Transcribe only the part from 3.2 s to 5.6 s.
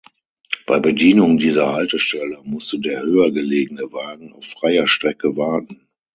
gelegene Wagen auf freier Strecke